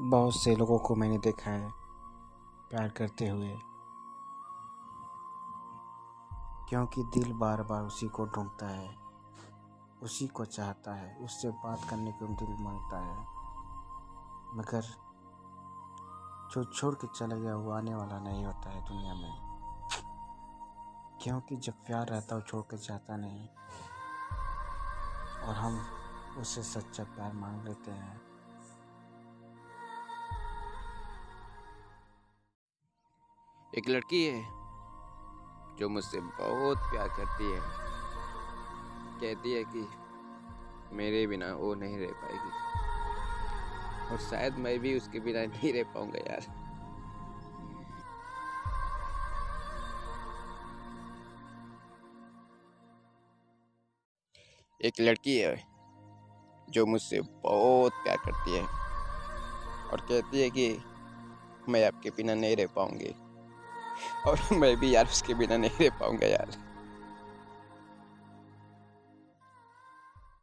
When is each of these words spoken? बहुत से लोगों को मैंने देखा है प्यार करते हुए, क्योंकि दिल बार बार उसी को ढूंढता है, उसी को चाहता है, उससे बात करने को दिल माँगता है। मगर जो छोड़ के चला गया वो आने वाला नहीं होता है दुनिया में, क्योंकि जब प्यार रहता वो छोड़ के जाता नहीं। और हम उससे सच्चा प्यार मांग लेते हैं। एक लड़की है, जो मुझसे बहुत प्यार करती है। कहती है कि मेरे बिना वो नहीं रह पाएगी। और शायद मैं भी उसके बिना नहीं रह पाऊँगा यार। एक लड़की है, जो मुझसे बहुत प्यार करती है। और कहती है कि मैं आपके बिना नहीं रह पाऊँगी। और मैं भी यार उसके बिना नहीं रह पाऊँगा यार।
बहुत 0.00 0.34
से 0.34 0.54
लोगों 0.56 0.78
को 0.78 0.94
मैंने 0.94 1.16
देखा 1.18 1.50
है 1.50 1.70
प्यार 2.70 2.88
करते 2.88 3.28
हुए, 3.28 3.54
क्योंकि 6.68 7.02
दिल 7.14 7.32
बार 7.32 7.62
बार 7.62 7.82
उसी 7.82 8.08
को 8.08 8.26
ढूंढता 8.26 8.68
है, 8.68 8.94
उसी 10.02 10.26
को 10.26 10.44
चाहता 10.44 10.94
है, 10.94 11.16
उससे 11.16 11.50
बात 11.64 11.88
करने 11.90 12.12
को 12.12 12.26
दिल 12.26 12.54
माँगता 12.60 12.98
है। 12.98 13.16
मगर 14.56 14.82
जो 16.52 16.64
छोड़ 16.64 16.94
के 16.94 17.06
चला 17.08 17.36
गया 17.36 17.56
वो 17.56 17.70
आने 17.70 17.94
वाला 17.94 18.18
नहीं 18.20 18.44
होता 18.44 18.70
है 18.70 18.84
दुनिया 18.84 19.14
में, 19.14 19.34
क्योंकि 21.22 21.56
जब 21.56 21.84
प्यार 21.86 22.06
रहता 22.06 22.36
वो 22.36 22.42
छोड़ 22.42 22.62
के 22.62 22.76
जाता 22.76 23.16
नहीं। 23.16 23.46
और 25.40 25.54
हम 25.54 25.80
उससे 26.38 26.62
सच्चा 26.62 27.04
प्यार 27.04 27.32
मांग 27.32 27.64
लेते 27.64 27.90
हैं। 27.90 28.27
एक 33.74 33.88
लड़की 33.88 34.26
है, 34.26 34.42
जो 35.76 35.88
मुझसे 35.88 36.20
बहुत 36.20 36.78
प्यार 36.78 37.08
करती 37.08 37.52
है। 37.52 37.60
कहती 39.20 39.52
है 39.52 39.64
कि 39.64 39.88
मेरे 40.96 41.26
बिना 41.26 41.54
वो 41.54 41.74
नहीं 41.74 41.98
रह 41.98 42.12
पाएगी। 42.12 42.50
और 44.12 44.18
शायद 44.18 44.54
मैं 44.54 44.78
भी 44.78 44.96
उसके 44.96 45.20
बिना 45.20 45.46
नहीं 45.46 45.72
रह 45.72 45.82
पाऊँगा 45.82 46.18
यार। 46.18 46.68
एक 54.84 54.94
लड़की 55.00 55.38
है, 55.38 55.56
जो 56.70 56.86
मुझसे 56.86 57.20
बहुत 57.20 57.92
प्यार 57.92 58.16
करती 58.16 58.56
है। 58.56 58.62
और 59.90 60.00
कहती 60.00 60.40
है 60.40 60.50
कि 60.50 60.78
मैं 61.68 61.86
आपके 61.86 62.10
बिना 62.10 62.34
नहीं 62.34 62.56
रह 62.56 62.66
पाऊँगी। 62.66 63.27
और 64.26 64.38
मैं 64.52 64.76
भी 64.76 64.94
यार 64.94 65.04
उसके 65.04 65.34
बिना 65.34 65.56
नहीं 65.56 65.88
रह 65.88 65.98
पाऊँगा 66.00 66.26
यार। 66.26 66.67